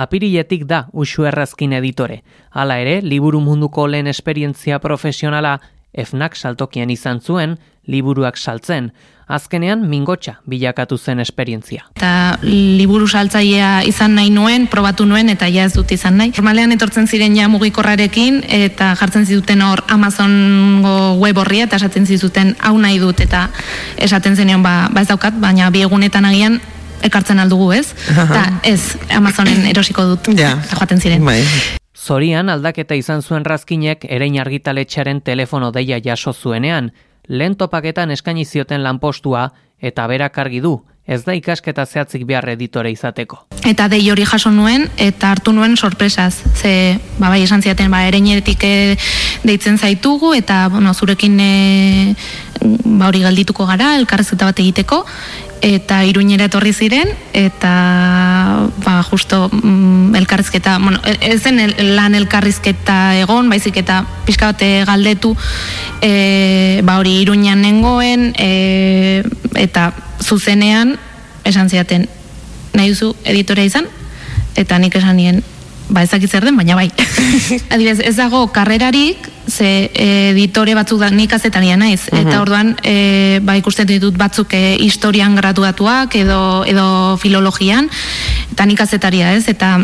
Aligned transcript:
apiriletik 0.00 0.64
da 0.64 0.86
usu 0.92 1.26
errazkin 1.28 1.74
editore. 1.76 2.22
Hala 2.50 2.80
ere, 2.80 3.00
liburu 3.02 3.40
munduko 3.44 3.86
lehen 3.86 4.08
esperientzia 4.08 4.80
profesionala 4.80 5.58
efnak 5.92 6.36
saltokian 6.36 6.90
izan 6.90 7.20
zuen, 7.20 7.58
liburuak 7.90 8.38
saltzen, 8.38 8.92
azkenean 9.30 9.82
mingotxa 9.88 10.36
bilakatu 10.50 10.98
zen 10.98 11.20
esperientzia. 11.22 11.84
Eta 11.96 12.38
liburu 12.42 13.06
saltzailea 13.08 13.84
izan 13.86 14.16
nahi 14.18 14.30
nuen, 14.34 14.66
probatu 14.70 15.06
nuen 15.06 15.30
eta 15.32 15.48
ja 15.50 15.66
ez 15.68 15.74
dut 15.74 15.92
izan 15.94 16.18
nahi. 16.18 16.32
Normalean 16.36 16.74
etortzen 16.74 17.06
ziren 17.06 17.36
ja 17.36 17.48
mugikorrarekin 17.52 18.42
eta 18.60 18.92
jartzen 18.98 19.26
zituten 19.26 19.62
hor 19.66 19.84
Amazongo 19.88 20.96
web 21.22 21.38
horria 21.38 21.68
eta 21.68 21.78
esaten 21.82 22.06
zituten 22.06 22.54
hau 22.58 22.76
nahi 22.78 22.98
dut 23.02 23.22
eta 23.22 23.46
esaten 23.96 24.36
zenion 24.36 24.66
ba, 24.66 24.88
ba 24.92 25.04
ez 25.04 25.10
daukat, 25.10 25.38
baina 25.42 25.70
bi 25.70 25.84
egunetan 25.86 26.26
agian 26.26 26.60
ekartzen 27.06 27.40
aldugu 27.42 27.72
ez, 27.72 27.86
eta 28.10 28.44
ez 28.68 28.96
Amazonen 29.16 29.66
erosiko 29.70 30.04
dut, 30.12 30.32
ja. 30.38 30.56
joaten 30.72 31.00
ziren. 31.00 31.24
Bai. 31.24 31.40
Zorian 32.00 32.48
aldaketa 32.48 32.96
izan 32.96 33.22
zuen 33.22 33.44
razkinek 33.44 34.06
erein 34.08 34.38
argitaletxaren 34.40 35.20
telefono 35.20 35.70
deia 35.72 36.00
jaso 36.04 36.32
zuenean, 36.32 36.92
lehen 37.28 37.56
topaketan 37.56 38.10
eskaini 38.10 38.44
zioten 38.44 38.82
lanpostua 38.82 39.50
eta 39.80 40.06
berak 40.08 40.38
argi 40.38 40.60
du, 40.64 40.78
ez 41.10 41.22
da 41.26 41.34
ikasketa 41.34 41.84
zehatzik 41.86 42.24
behar 42.28 42.46
editore 42.52 42.92
izateko. 42.92 43.40
Eta 43.66 43.88
dei 43.92 44.02
hori 44.12 44.24
jaso 44.28 44.52
nuen, 44.54 44.86
eta 45.00 45.32
hartu 45.34 45.52
nuen 45.52 45.76
sorpresaz. 45.76 46.42
Ze, 46.54 46.72
ba, 47.18 47.28
bai, 47.28 47.42
esan 47.42 47.62
ziaten, 47.62 47.90
ba, 47.90 48.04
ereinetik 48.08 48.64
eh, 48.64 48.96
deitzen 49.44 49.78
zaitugu, 49.78 50.32
eta, 50.38 50.68
bueno, 50.72 50.94
zurekin 50.94 51.36
e, 51.42 52.14
ba, 52.84 53.08
hori 53.08 53.24
galdituko 53.26 53.66
gara, 53.68 53.96
elkarrezketa 53.98 54.52
bat 54.52 54.62
egiteko, 54.62 55.02
eta 55.60 56.04
iruñera 56.08 56.46
etorri 56.48 56.72
ziren 56.72 57.08
eta 57.32 58.66
ba 58.84 59.02
justo 59.02 59.48
mm, 59.52 60.14
elkarrizketa 60.16 60.78
bueno 60.78 61.00
e, 61.04 61.16
ez 61.32 61.42
zen 61.42 61.60
lan 61.96 62.14
elkarrizketa 62.14 63.16
egon 63.20 63.48
baizik 63.48 63.76
eta 63.76 64.04
pixka 64.26 64.52
bate 64.52 64.84
galdetu 64.88 65.36
e, 66.00 66.80
ba 66.84 66.98
hori 66.98 67.20
iruñan 67.22 67.62
nengoen 67.62 68.32
e, 68.38 69.22
eta 69.54 69.92
zuzenean 70.24 70.96
esan 71.44 71.68
ziaten 71.68 72.08
nahi 72.74 72.92
duzu 72.92 73.14
editorea 73.24 73.64
izan 73.64 73.88
eta 74.56 74.78
nik 74.78 74.96
esan 74.96 75.16
nien 75.16 75.42
ba 75.90 76.04
ezakit 76.06 76.30
zer 76.30 76.46
den, 76.46 76.56
baina 76.56 76.76
bai. 76.78 76.88
Adibidez, 77.72 78.00
ez 78.06 78.14
dago 78.16 78.44
karrerarik, 78.54 79.26
ze 79.50 79.90
editore 80.30 80.74
batzuk 80.74 81.00
da 81.00 81.10
nik 81.10 81.32
azetaria 81.32 81.76
naiz. 81.76 82.08
Eta 82.12 82.40
orduan, 82.40 82.74
e, 82.82 83.40
ba 83.42 83.56
ikusten 83.58 83.88
ditut 83.88 84.16
batzuk 84.18 84.54
e, 84.54 84.76
historian 84.80 85.34
graduatuak 85.36 86.14
edo, 86.16 86.64
edo 86.66 87.16
filologian, 87.20 87.90
eta 88.52 88.66
nik 88.66 88.80
azetaria 88.80 89.34
ez. 89.34 89.48
Eta 89.48 89.78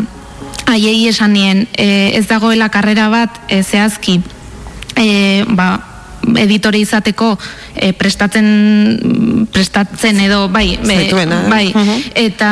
haiei 0.67 1.07
esan 1.07 1.33
nien, 1.33 1.67
e, 1.77 2.17
ez 2.17 2.25
dagoela 2.27 2.69
karrera 2.69 3.09
bat 3.09 3.43
e, 3.47 3.61
zehazki, 3.63 4.19
e, 4.95 5.45
ba, 5.47 5.69
editore 6.35 6.79
izateko 6.81 7.35
e, 7.75 7.93
prestatzen 7.95 9.47
prestatzen 9.53 10.19
edo 10.19 10.47
bai, 10.51 10.77
bai. 10.83 11.67
Eta 12.15 12.51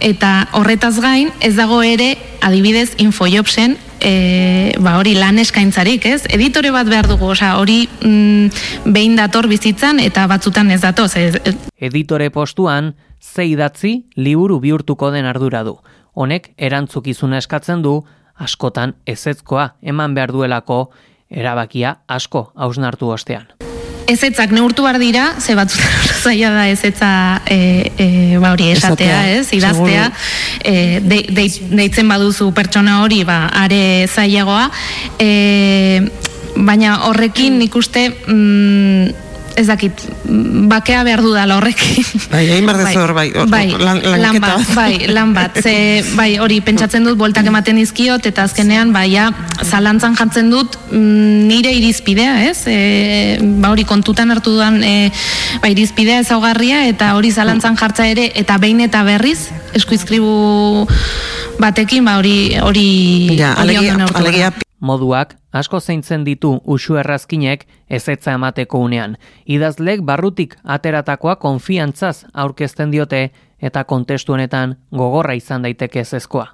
eta 0.00 0.32
horretaz 0.58 0.96
gain 0.98 1.30
ez 1.44 1.54
dago 1.58 1.82
ere 1.86 2.16
adibidez 2.40 2.96
infojobsen 2.98 3.76
e, 4.00 4.74
ba 4.80 4.96
hori 4.98 5.14
lan 5.14 5.38
eskaintzarik, 5.38 6.06
ez? 6.06 6.24
Editore 6.32 6.72
bat 6.74 6.88
behar 6.88 7.08
dugu, 7.10 7.30
osea, 7.34 7.56
hori 7.60 7.84
mm, 7.86 8.90
behin 8.92 9.16
dator 9.18 9.48
bizitzan 9.50 10.00
eta 10.00 10.26
batzutan 10.30 10.70
ez 10.70 10.80
datoz, 10.82 11.12
ez? 11.16 11.38
Editore 11.76 12.30
postuan 12.30 12.94
ze 13.20 13.46
idatzi 13.46 14.06
liburu 14.16 14.60
bihurtuko 14.60 15.10
den 15.10 15.28
ardura 15.28 15.62
du. 15.64 15.78
Honek 16.14 16.52
erantzukizuna 16.56 17.38
eskatzen 17.38 17.82
du 17.82 18.00
askotan 18.34 18.96
ezetzkoa 19.06 19.74
eman 19.82 20.14
behar 20.14 20.32
duelako 20.32 20.90
erabakia 21.30 22.00
asko 22.08 22.50
hausnartu 22.56 23.12
ostean. 23.14 23.69
Ezetzak 24.10 24.50
neurtu 24.50 24.82
bar 24.82 24.98
dira, 24.98 25.28
ze 25.38 25.54
batzutan 25.54 26.08
zaila 26.24 26.50
da 26.56 26.66
ezetza 26.70 27.10
e, 27.46 27.58
e, 27.94 28.08
ba 28.42 28.52
hori 28.54 28.70
esatea, 28.74 29.20
ez, 29.36 29.46
idaztea, 29.54 30.08
e, 30.64 30.74
de, 31.04 31.20
deitzen 31.70 32.10
baduzu 32.10 32.50
pertsona 32.56 33.00
hori, 33.04 33.22
ba, 33.28 33.44
are 33.62 34.08
zailagoa, 34.10 34.66
e, 35.22 36.02
baina 36.56 36.96
horrekin 37.06 37.60
nik 37.62 37.76
uste, 37.78 38.08
mm, 38.26 39.29
ez 39.56 39.66
dakit, 39.66 40.02
bakea 40.70 41.02
behar 41.04 41.22
du 41.22 41.32
dala 41.34 41.56
horrekin. 41.58 42.04
Bai, 42.32 42.44
egin 42.46 42.68
behar 42.68 42.80
dezu 42.82 43.00
hor, 43.02 43.12
bai, 43.16 43.26
bai, 43.50 43.64
lan, 43.78 44.00
lan 44.04 44.38
bat, 44.42 44.72
bai, 44.76 44.92
lan 45.10 45.34
bat, 45.36 45.58
ze, 45.62 45.74
bai, 46.18 46.30
hori, 46.42 46.60
pentsatzen 46.64 47.06
dut, 47.06 47.18
boltak 47.20 47.48
ematen 47.50 47.80
dizkiot, 47.80 48.26
eta 48.30 48.44
azkenean, 48.48 48.92
bai, 48.94 49.08
ja, 49.12 49.30
zalantzan 49.64 50.16
jantzen 50.18 50.52
dut, 50.52 50.78
mm, 50.90 51.48
nire 51.50 51.72
irizpidea, 51.78 52.36
ez? 52.50 52.62
E, 52.70 52.78
ba, 53.62 53.72
hori, 53.74 53.86
kontutan 53.88 54.30
hartu 54.34 54.54
duan, 54.58 54.80
e, 54.84 55.10
ba, 55.62 55.72
irizpidea 55.72 56.20
ezaugarria, 56.24 56.84
eta 56.92 57.14
hori 57.18 57.32
zalantzan 57.34 57.78
jartza 57.80 58.06
ere, 58.10 58.30
eta 58.38 58.58
behin 58.62 58.84
eta 58.86 59.02
berriz, 59.08 59.50
eskuizkribu 59.74 60.86
batekin, 61.60 62.06
ba, 62.06 62.20
hori, 62.22 62.56
hori, 62.62 62.88
ja, 63.40 63.54
alegia, 63.58 63.98
alegia, 64.14 64.54
moduak 64.80 65.39
asko 65.52 65.80
zeintzen 65.80 66.24
ditu 66.24 66.60
usu 66.64 66.96
errazkinek 66.96 67.66
ezetza 67.88 68.32
emateko 68.32 68.78
unean. 68.78 69.16
Idazlek 69.46 70.02
barrutik 70.02 70.56
ateratakoa 70.64 71.36
konfiantzaz 71.36 72.24
aurkezten 72.34 72.90
diote 72.90 73.30
eta 73.60 73.84
kontestu 73.84 74.32
honetan 74.32 74.76
gogorra 74.92 75.34
izan 75.34 75.62
daiteke 75.62 76.00
ezezkoa. 76.00 76.46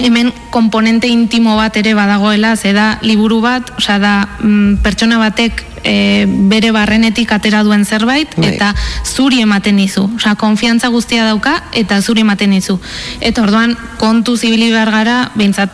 Hemen 0.00 0.32
komponente 0.50 1.06
intimo 1.06 1.54
bat 1.56 1.76
ere 1.76 1.94
badagoela, 1.94 2.56
ze 2.56 2.72
da 2.72 2.98
liburu 3.02 3.40
bat, 3.40 3.70
osea 3.78 3.98
da 4.02 4.14
mm, 4.40 4.82
pertsona 4.82 5.20
batek 5.22 5.62
e, 5.84 6.24
bere 6.26 6.72
barrenetik 6.74 7.30
atera 7.32 7.62
duen 7.62 7.84
zerbait 7.84 8.32
bai. 8.36 8.54
eta 8.54 8.72
zuri 9.04 9.40
ematen 9.44 9.76
dizu. 9.76 10.08
Osea, 10.16 10.34
konfiantza 10.40 10.88
guztia 10.88 11.26
dauka 11.28 11.60
eta 11.72 12.00
zuri 12.02 12.24
ematen 12.24 12.56
dizu. 12.56 12.78
Eta 13.20 13.44
orduan 13.44 13.76
kontu 14.00 14.36
zibili 14.36 14.70
behar 14.72 14.90
gara, 14.90 15.18
behintzat 15.36 15.70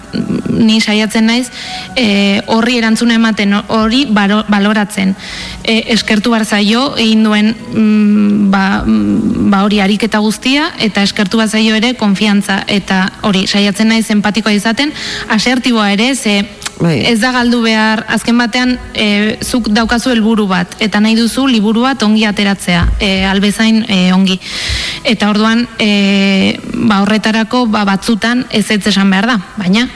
ni 0.50 0.80
saiatzen 0.80 1.26
naiz, 1.26 1.48
e, 1.96 2.42
horri 2.46 2.76
erantzuna 2.78 3.16
ematen, 3.16 3.54
hori 3.68 4.04
baloratzen. 4.10 5.14
E, 5.62 5.78
eskertu 5.94 6.34
bar 6.34 6.44
zaio 6.44 6.90
egin 6.98 7.24
duen 7.24 7.54
mm, 7.54 8.50
ba, 8.52 8.82
mm, 8.84 9.50
ba 9.52 9.64
hori 9.64 9.80
ariketa 9.80 10.18
guztia 10.18 10.70
eta 10.78 11.02
eskertu 11.06 11.40
bat 11.40 11.50
zaio 11.50 11.76
ere 11.78 11.94
konfiantza 11.94 12.62
eta 12.68 13.06
hori 13.22 13.46
saiatzen 13.46 13.88
naiz 13.92 14.08
empatikoa 14.10 14.52
izaten, 14.56 14.92
asertiboa 15.28 15.92
ere, 15.94 16.14
ze 16.14 16.40
Bai. 16.80 17.02
Ez 17.04 17.18
da 17.20 17.30
galdu 17.34 17.60
behar, 17.60 18.06
azken 18.08 18.38
batean 18.40 18.78
e, 18.96 19.36
zuk 19.44 19.68
daukazu 19.68 20.14
helburu 20.14 20.46
bat, 20.48 20.78
eta 20.80 21.00
nahi 21.04 21.14
duzu 21.18 21.44
liburu 21.46 21.84
bat 21.84 22.02
ongi 22.02 22.24
ateratzea, 22.24 22.86
e, 22.98 23.10
albezain 23.28 23.82
e, 23.84 23.98
ongi. 24.16 24.38
Eta 25.04 25.28
orduan, 25.28 25.66
e, 25.78 26.56
ba 26.88 27.02
horretarako 27.04 27.66
ba, 27.68 27.84
batzutan 27.84 28.46
ez 28.50 28.70
ez 28.70 28.80
esan 28.88 29.12
behar 29.12 29.28
da, 29.28 29.36
baina 29.60 29.88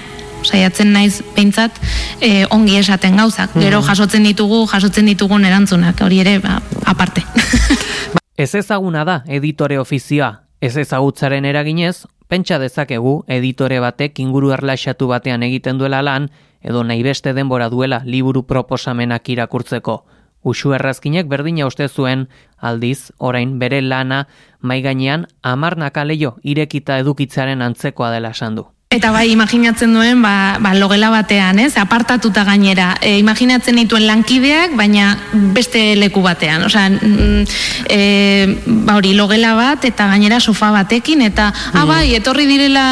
saiatzen 0.45 0.93
naiz 0.93 1.23
behintzat 1.35 1.79
e, 2.21 2.45
ongi 2.53 2.77
esaten 2.77 3.17
gauzak. 3.17 3.57
Gero 3.57 3.81
mm. 3.81 3.89
jasotzen 3.89 4.29
ditugu, 4.29 4.65
jasotzen 4.69 5.09
ditugun 5.09 5.45
erantzunak, 5.49 6.01
hori 6.05 6.21
ere, 6.21 6.39
ba, 6.45 6.59
aparte. 6.85 7.25
ez 8.45 8.53
ezaguna 8.55 9.05
da 9.09 9.23
editore 9.27 9.79
ofizioa, 9.81 10.35
ez 10.61 10.77
ezagutzaren 10.81 11.49
eraginez, 11.49 12.05
pentsa 12.29 12.59
dezakegu 12.61 13.23
editore 13.29 13.81
batek 13.81 14.21
inguru 14.21 14.53
erlaxatu 14.53 15.09
batean 15.11 15.45
egiten 15.47 15.81
duela 15.81 16.03
lan, 16.05 16.29
edo 16.65 16.83
nahi 16.83 17.05
beste 17.05 17.35
denbora 17.37 17.69
duela 17.71 18.03
liburu 18.05 18.43
proposamenak 18.49 19.29
irakurtzeko. 19.29 20.01
Usu 20.43 20.75
errazkinek 20.77 21.29
berdina 21.29 21.67
uste 21.69 21.89
zuen, 21.89 22.27
aldiz, 22.59 23.13
orain 23.19 23.59
bere 23.59 23.81
lana, 23.81 24.27
maiganean, 24.61 25.27
amarnak 25.43 25.97
aleio 25.97 26.37
irekita 26.43 26.99
edukitzaren 27.05 27.63
antzekoa 27.63 28.11
dela 28.13 28.35
esan 28.37 28.57
du. 28.61 28.74
Eta 28.95 29.11
bai, 29.11 29.27
imaginatzen 29.33 29.91
duen, 29.91 30.21
ba, 30.23 30.57
ba, 30.63 30.71
logela 30.79 31.09
batean, 31.11 31.59
ez? 31.59 31.73
Apartatuta 31.83 32.45
gainera. 32.47 32.93
E, 33.03 33.17
imaginatzen 33.19 33.81
dituen 33.81 34.07
lankideak, 34.07 34.77
baina 34.79 35.17
beste 35.57 35.83
leku 35.99 36.23
batean. 36.23 36.63
Osa, 36.69 36.87
mm, 36.93 37.43
e, 37.91 37.99
ba 38.87 38.95
hori, 39.01 39.17
logela 39.19 39.57
bat, 39.59 39.83
eta 39.91 40.07
gainera 40.13 40.39
sofa 40.39 40.71
batekin, 40.77 41.27
eta, 41.27 41.51
ah, 41.51 41.83
mm. 41.83 41.89
bai, 41.91 42.15
etorri 42.21 42.47
direla, 42.47 42.87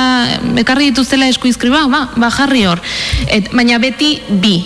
ekarri 0.58 0.90
dituztela 0.90 1.31
eskuizkriba, 1.31 1.87
ba, 1.93 2.08
ba, 2.16 2.34
jarri 2.34 2.66
hor. 2.66 2.82
Et, 3.31 3.52
baina 3.55 3.78
beti 3.78 4.16
bi. 4.43 4.56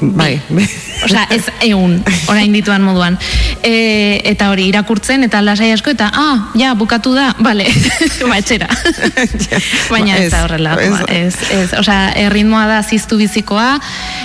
Bai. 0.00 0.40
Osea, 1.04 1.26
ez 1.30 1.44
eun, 1.64 1.98
orain 2.28 2.52
dituan 2.52 2.82
moduan. 2.84 3.18
E, 3.62 4.20
eta 4.32 4.50
hori, 4.52 4.66
irakurtzen, 4.72 5.24
eta 5.26 5.42
lasai 5.44 5.70
asko, 5.74 5.92
eta, 5.92 6.10
ah, 6.12 6.50
ja, 6.58 6.72
bukatu 6.78 7.12
da, 7.16 7.30
bale, 7.46 7.68
ba, 8.30 8.38
etxera. 8.38 8.68
Baina 9.90 10.18
ez 10.18 10.30
da 10.32 10.44
horrela. 10.46 10.76
Ez, 11.08 11.34
ez, 11.52 11.68
osea, 11.78 12.12
erritmoa 12.26 12.66
da 12.70 12.82
ziztu 12.82 13.20
bizikoa, 13.20 13.74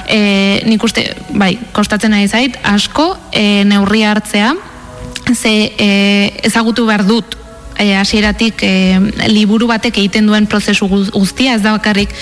e, 0.07 0.19
nik 0.69 0.83
uste, 0.83 1.09
bai, 1.35 1.55
kostatzen 1.75 2.15
nahi 2.15 2.27
zait, 2.27 2.59
asko, 2.75 3.11
e, 3.31 3.63
neurria 3.67 4.15
hartzea, 4.15 4.53
ze 5.33 5.55
e, 5.81 5.89
ezagutu 6.45 6.85
behar 6.85 7.03
dut 7.07 7.44
hasieratik 7.75 8.63
e, 8.63 8.71
liburu 9.27 9.67
batek 9.67 9.97
egiten 9.97 10.27
duen 10.29 10.47
prozesu 10.47 10.87
guztia, 10.87 11.55
ez 11.55 11.63
da 11.63 11.75
bakarrik 11.75 12.13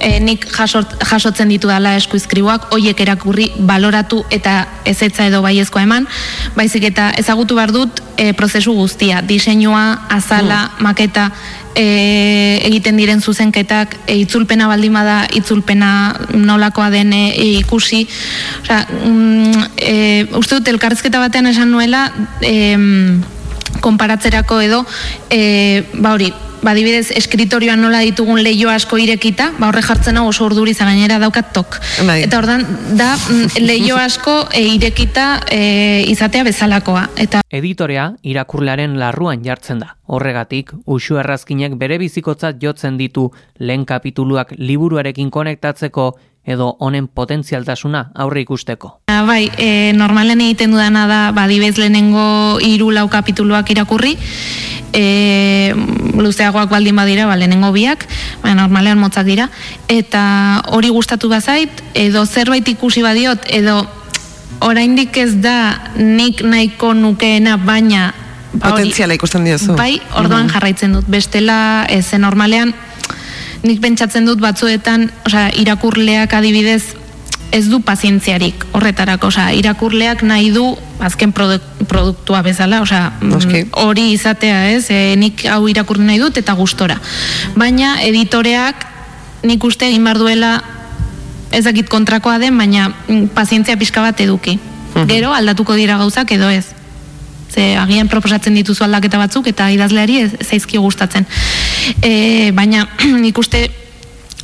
e, 0.00 0.18
nik 0.24 0.46
jasot, 0.50 0.96
jasotzen 1.10 1.48
ditu 1.52 1.70
dala 1.70 1.94
eskuizkribuak, 2.00 2.68
hoiek 2.74 3.00
erakurri, 3.06 3.50
baloratu 3.58 4.24
eta 4.34 4.60
ezetza 4.88 5.28
edo 5.28 5.42
baiezkoa 5.44 5.84
eman, 5.86 6.08
baizik 6.56 6.88
eta 6.90 7.12
ezagutu 7.20 7.58
behar 7.58 7.72
dut 7.74 8.02
e, 8.16 8.32
prozesu 8.32 8.74
guztia, 8.74 9.22
diseinua, 9.22 10.08
azala, 10.10 10.64
mm. 10.66 10.84
maketa, 10.84 11.30
e, 11.78 12.60
egiten 12.66 12.98
diren 12.98 13.22
zuzenketak 13.22 13.96
e, 14.06 14.18
itzulpena 14.24 14.68
baldin 14.70 14.98
bada 14.98 15.18
itzulpena 15.38 15.90
nolakoa 16.34 16.90
den 16.94 17.12
e, 17.14 17.24
ikusi. 17.60 18.04
Osea, 18.64 18.82
mm, 18.98 19.66
e, 19.76 19.96
uste 20.38 20.58
dut 20.58 20.72
elkarrizketa 20.74 21.22
batean 21.22 21.50
esan 21.52 21.70
nuela 21.70 22.08
e, 22.42 22.54
konparatzerako 23.80 24.60
edo 24.64 24.84
e, 25.30 25.84
ba 25.94 26.14
hori 26.16 26.32
badibidez 26.62 27.12
eskriterioan 27.16 27.80
nola 27.82 28.00
ditugun 28.02 28.40
leio 28.42 28.70
asko 28.70 28.98
irekita, 28.98 29.52
ba 29.58 29.68
horre 29.68 29.82
jartzen 29.84 30.16
hau 30.18 30.26
oso 30.28 30.46
urduri 30.46 30.74
gainera 30.74 31.18
daukat 31.18 31.52
tok. 31.52 31.78
Bai. 32.06 32.22
Eta 32.24 32.38
ordan 32.38 32.64
da 32.98 33.14
mm, 33.16 33.62
leio 33.62 33.96
asko 33.96 34.48
e, 34.52 34.62
irekita 34.74 35.40
e, 35.50 36.04
izatea 36.10 36.44
bezalakoa. 36.44 37.08
Eta 37.16 37.42
Editorea 37.50 38.12
irakurlearen 38.22 38.98
larruan 38.98 39.44
jartzen 39.44 39.78
da. 39.78 39.94
Horregatik, 40.06 40.72
usu 40.86 41.18
errazkinek 41.20 41.76
bere 41.78 41.98
bizikotzat 41.98 42.58
jotzen 42.62 42.96
ditu 42.98 43.30
lehen 43.58 43.84
kapituluak 43.86 44.54
liburuarekin 44.58 45.30
konektatzeko 45.30 46.14
edo 46.48 46.70
honen 46.80 47.06
potentzialtasuna 47.12 48.08
aurre 48.16 48.42
ikusteko. 48.46 48.94
Bai, 49.28 49.50
e, 49.60 49.92
normalen 49.96 50.40
egiten 50.40 50.72
dudana 50.72 51.04
da, 51.10 51.20
badibez 51.36 51.76
lehenengo 51.76 52.58
hiru 52.64 52.88
lau 52.94 53.06
kapituluak 53.12 53.68
irakurri, 53.74 54.14
e, 54.96 55.74
luzeagoak 56.16 56.70
baldin 56.72 56.96
badira, 56.96 57.28
ba, 57.28 57.36
lehenengo 57.36 57.70
biak, 57.76 58.06
baina 58.42 58.62
normalean 58.62 59.00
motzak 59.00 59.28
dira, 59.28 59.50
eta 59.92 60.22
hori 60.72 60.88
gustatu 60.94 61.28
bazait, 61.28 61.84
edo 61.94 62.24
zerbait 62.26 62.68
ikusi 62.72 63.04
badiot, 63.04 63.44
edo 63.52 63.82
oraindik 64.64 65.16
ez 65.20 65.34
da 65.42 65.92
nik 66.00 66.40
nahiko 66.42 66.94
nukeena, 66.96 67.58
baina 67.60 68.10
ba, 68.54 68.72
potentziala 68.72 69.20
ikusten 69.20 69.44
diozu. 69.44 69.76
Bai, 69.76 69.98
orduan 70.16 70.46
mhm. 70.46 70.54
jarraitzen 70.56 70.96
dut. 70.96 71.08
Bestela, 71.12 71.84
ez 71.92 72.08
normalean, 72.16 72.72
nik 73.62 73.80
pentsatzen 73.82 74.26
dut 74.28 74.40
batzuetan, 74.40 75.08
osea, 75.26 75.48
irakurleak 75.58 76.34
adibidez, 76.38 76.94
ez 77.50 77.64
du 77.70 77.80
pazientziarik 77.80 78.66
horretarako, 78.76 79.30
osea, 79.32 79.52
irakurleak 79.56 80.22
nahi 80.22 80.50
du 80.52 80.64
azken 81.00 81.32
produktua 81.32 82.42
bezala, 82.44 82.82
osea, 82.84 83.12
mm, 83.20 83.70
hori 83.72 84.10
izatea, 84.12 84.70
ez? 84.74 84.90
E, 84.90 85.16
nik 85.16 85.46
hau 85.48 85.66
irakurri 85.68 86.04
nahi 86.04 86.20
dut 86.20 86.38
eta 86.38 86.52
gustora. 86.58 86.98
Baina 87.56 87.96
editoreak 88.04 88.86
nik 89.42 89.64
uste 89.64 89.88
egin 89.88 90.04
bar 90.04 90.18
duela 90.18 90.58
ezakit 91.54 91.88
kontrakoa 91.88 92.38
den, 92.38 92.58
baina 92.58 92.90
mm, 92.90 93.30
pazientzia 93.34 93.78
pixka 93.80 94.02
bat 94.04 94.20
eduki. 94.20 94.58
Mhm. 94.94 95.08
Gero 95.08 95.32
aldatuko 95.32 95.74
dira 95.78 95.96
gauzak 95.98 96.30
edo 96.32 96.50
ez. 96.50 96.66
Ze 97.48 97.76
agian 97.80 98.08
proposatzen 98.08 98.54
dituzu 98.54 98.84
aldaketa 98.84 99.18
batzuk 99.18 99.46
eta 99.48 99.70
idazleari 99.72 100.18
ez 100.20 100.32
zaizki 100.44 100.76
gustatzen. 100.78 101.26
E, 102.02 102.50
baina 102.54 102.88
nik 103.24 103.38
uste 103.38 103.68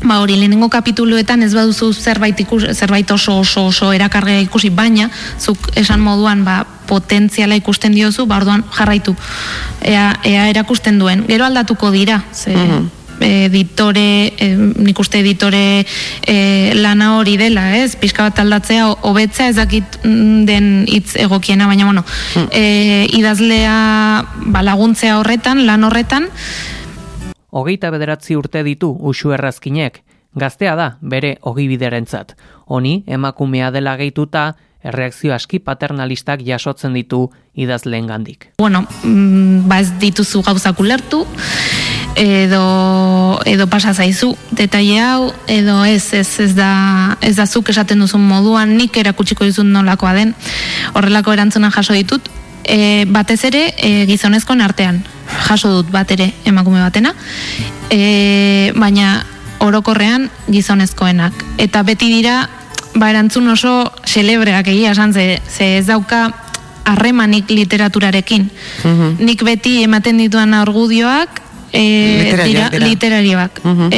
ba 0.04 0.20
hori 0.20 0.36
lehenengo 0.36 0.68
kapituluetan 0.68 1.42
ez 1.42 1.52
baduzu 1.54 1.92
zerbait 1.92 2.40
ikus, 2.40 2.66
zerbait 2.72 3.10
oso 3.10 3.38
oso 3.40 3.66
oso 3.70 3.92
erakargea 3.92 4.42
ikusi 4.44 4.70
baina 4.70 5.08
zuk 5.38 5.70
esan 5.80 6.00
moduan 6.00 6.44
ba 6.44 6.64
potentziala 6.86 7.56
ikusten 7.56 7.94
diozu 7.94 8.26
ba 8.26 8.36
orduan 8.42 8.64
jarraitu 8.74 9.16
ea, 9.80 10.12
ea 10.24 10.48
erakusten 10.50 10.98
duen 10.98 11.24
gero 11.28 11.46
aldatuko 11.46 11.90
dira 11.90 12.22
ze 12.32 12.52
mhm. 12.56 12.90
editore 13.24 14.34
e, 14.36 14.50
nik 14.58 14.98
uste 14.98 15.20
editore 15.22 15.86
e, 16.26 16.36
lana 16.74 17.14
hori 17.16 17.38
dela 17.40 17.70
ez 17.78 17.94
pixka 17.96 18.28
bat 18.28 18.42
aldatzea 18.42 18.90
hobetzea 19.08 19.48
ez 19.48 19.56
dakit 19.56 20.00
mm, 20.02 20.44
den 20.44 20.70
hitz 20.90 21.16
egokiena 21.16 21.66
baina 21.70 21.84
bueno 21.84 22.04
mm. 22.04 22.48
e, 22.50 23.06
idazlea 23.14 24.24
ba, 24.46 24.62
laguntzea 24.62 25.20
horretan 25.22 25.64
lan 25.66 25.84
horretan 25.84 26.28
hogeita 27.54 27.90
bederatzi 27.94 28.36
urte 28.36 28.64
ditu 28.66 28.90
usu 29.00 29.32
errazkinek, 29.36 30.02
gaztea 30.34 30.74
da 30.76 30.88
bere 31.00 31.36
ogibiderentzat. 31.42 32.34
Honi, 32.66 33.02
emakumea 33.06 33.70
dela 33.70 33.94
gehituta, 34.00 34.54
erreakzio 34.84 35.32
aski 35.32 35.60
paternalistak 35.64 36.42
jasotzen 36.44 36.92
ditu 36.98 37.28
idazleen 37.54 38.10
gandik. 38.10 38.50
Bueno, 38.58 38.84
mm, 39.02 39.68
ba 39.70 39.80
ez 39.80 39.92
dituzu 40.02 40.42
gauzak 40.44 40.80
ulertu, 40.80 41.22
edo, 42.20 43.40
edo 43.48 43.66
pasa 43.70 43.94
zaizu 43.94 44.34
detaile 44.52 45.00
hau, 45.00 45.32
edo 45.48 45.80
ez, 45.88 46.12
ez, 46.12 46.28
ez 46.40 46.52
da, 46.58 47.16
ez 47.22 47.36
da 47.38 47.46
zuk 47.46 47.70
esaten 47.72 48.04
duzun 48.04 48.26
moduan, 48.28 48.76
nik 48.76 48.96
erakutsiko 49.00 49.46
dizun 49.48 49.72
nolakoa 49.72 50.12
den, 50.18 50.34
horrelako 50.94 51.32
erantzuna 51.32 51.72
jaso 51.74 51.96
ditut, 51.96 52.28
e, 52.64 53.04
batez 53.08 53.44
ere 53.44 53.66
e, 53.76 54.06
gizonezkoen 54.08 54.60
artean 54.64 55.02
jaso 55.48 55.70
dut 55.78 55.92
bat 55.92 56.10
ere 56.10 56.32
emakume 56.44 56.80
batena 56.82 57.14
e, 57.90 58.72
baina 58.76 59.24
orokorrean 59.64 60.28
gizonezkoenak 60.48 61.44
eta 61.58 61.82
beti 61.82 62.10
dira 62.12 62.48
ba 62.94 63.10
erantzun 63.10 63.48
oso 63.50 63.92
celebreak 64.06 64.68
egia 64.68 64.92
esan 64.92 65.12
ze, 65.12 65.40
ze 65.48 65.78
ez 65.78 65.86
dauka 65.86 66.30
harremanik 66.84 67.50
literaturarekin 67.50 68.50
mhm. 68.84 69.16
nik 69.24 69.42
beti 69.44 69.82
ematen 69.82 70.18
dituan 70.18 70.54
argudioak 70.54 71.44
E, 71.74 72.30
dira, 72.46 72.68
literarioak. 72.70 73.56
Uh 73.66 73.88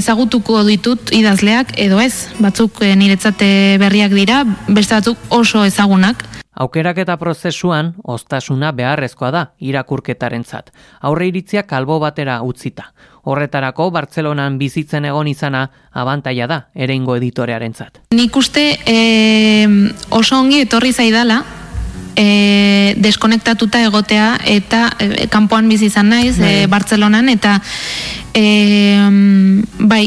zagutuko 0.00 0.62
ditut 0.64 1.10
idazleak, 1.12 1.74
edo 1.76 2.00
ez, 2.00 2.30
batzuk 2.40 2.80
e, 2.80 2.94
niretzate 2.96 3.76
berriak 3.76 4.14
dira, 4.16 4.38
beste 4.68 4.96
batzuk 4.96 5.20
oso 5.28 5.66
ezagunak. 5.68 6.24
Aukeraketa 6.56 7.18
prozesuan, 7.20 7.92
ostasuna 8.04 8.70
beharrezkoa 8.72 9.30
da 9.30 9.42
irakurketarentzat. 9.60 10.70
Aurre 11.04 11.28
iritzia 11.28 11.66
kalbo 11.68 11.98
batera 12.00 12.38
utzita. 12.42 12.88
Horretarako 13.28 13.90
Bartzelonan 13.92 14.56
bizitzen 14.58 15.04
egon 15.04 15.28
izana 15.28 15.66
abantaia 15.92 16.46
da 16.46 16.60
ereingo 16.74 17.16
editorearentzat. 17.18 18.00
Nik 18.16 18.36
uste 18.36 18.64
e, 18.86 18.98
oso 20.10 20.38
ongi 20.40 20.62
etorri 20.64 20.92
zaidala 20.92 21.42
e, 22.16 22.94
deskonektatuta 23.04 23.82
egotea 23.84 24.36
eta 24.56 24.86
e, 24.98 25.26
kanpoan 25.32 25.68
bizi 25.68 25.90
izan 25.90 26.08
naiz 26.14 26.38
e, 26.40 26.66
Bartzelonan 26.72 27.28
eta 27.28 27.58
e, 28.32 28.46
bai 29.78 30.06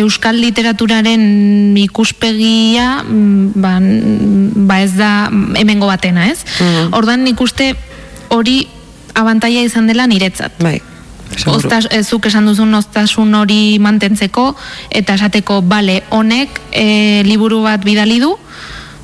euskal 0.00 0.36
literaturaren 0.40 1.76
ikuspegia 1.80 3.02
mm, 3.02 3.52
ba, 3.60 3.78
ba 4.68 4.80
ez 4.84 4.92
da 4.98 5.30
hemengo 5.56 5.88
batena, 5.90 6.28
ez? 6.30 6.44
Mm. 6.60 6.92
Ordan 6.96 7.24
nik 7.24 7.40
uste 7.40 7.72
hori 8.30 8.62
abantaia 9.14 9.64
izan 9.66 9.90
dela 9.90 10.06
niretzat. 10.06 10.60
Bai. 10.62 10.78
Ostas, 11.46 11.86
ezuk 11.94 12.26
esan 12.26 12.48
duzun 12.50 12.74
ostasun 12.74 13.34
hori 13.38 13.78
mantentzeko 13.82 14.50
eta 14.90 15.14
esateko 15.14 15.60
bale 15.62 16.00
honek 16.10 16.58
e, 16.72 17.22
liburu 17.24 17.62
bat 17.62 17.84
bidali 17.86 18.18
du 18.22 18.34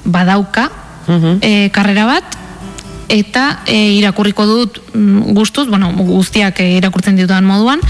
badauka 0.05 0.69
mm 1.07 1.71
karrera 1.71 2.07
bat 2.09 2.37
eta 3.09 3.61
e, 3.71 3.77
irakurriko 4.01 4.47
dut 4.47 4.81
mm, 4.93 5.35
gustuz, 5.39 5.69
bueno, 5.71 5.93
guztiak 5.95 6.59
e, 6.61 6.73
irakurtzen 6.81 7.15
ditudan 7.15 7.47
moduan 7.47 7.81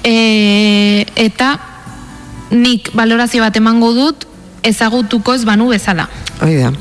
e, 0.00 1.04
eta 1.20 1.50
nik 2.56 2.90
valorazio 2.96 3.44
bat 3.44 3.56
emango 3.56 3.92
dut 3.96 4.26
ezagutuko 4.66 5.34
ez 5.34 5.44
banu 5.46 5.70
bezala. 5.70 6.08
Hoi 6.42 6.56
da. 6.58 6.72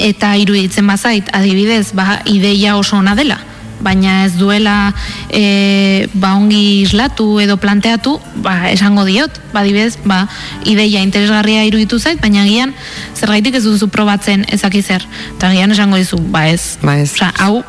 Eta 0.00 0.34
iruditzen 0.38 0.86
bazait, 0.86 1.28
adibidez, 1.36 1.90
ba, 1.96 2.20
ideia 2.30 2.76
oso 2.78 2.96
ona 2.96 3.16
dela, 3.18 3.40
baina 3.80 4.24
ez 4.24 4.36
duela 4.38 4.92
e, 5.28 6.06
ba, 6.14 6.34
ongi 6.36 6.82
islatu 6.84 7.40
edo 7.42 7.56
planteatu, 7.60 8.18
ba, 8.44 8.70
esango 8.70 9.04
diot, 9.08 9.40
ba, 9.52 9.64
adibidez, 9.64 9.98
ba, 10.04 10.22
ideia 10.68 11.02
interesgarria 11.04 11.64
iruditu 11.68 11.98
zait, 11.98 12.20
baina 12.22 12.46
gian 12.48 12.74
zergaitik 13.16 13.58
ez 13.58 13.64
duzu 13.66 13.90
probatzen 13.92 14.46
ezakizer. 14.52 15.04
Eta 15.36 15.52
gian 15.56 15.74
esango 15.74 16.00
dizu, 16.00 16.20
ba 16.30 16.46
ez. 16.48 16.78
Ba 16.84 16.96
ez. 17.00 17.12
Osa, 17.16 17.32
hau, 17.40 17.62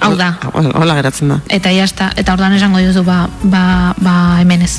hau 0.00 0.14
da. 0.20 0.34
Hola 0.54 0.96
geratzen 1.00 1.34
da. 1.34 1.40
Eta 1.48 1.72
jazta, 1.74 2.12
eta 2.16 2.36
ordan 2.36 2.56
esango 2.56 2.80
dizu, 2.82 3.04
ba, 3.04 3.24
ba, 3.42 3.94
ba 3.98 4.16
hemenez. 4.40 4.78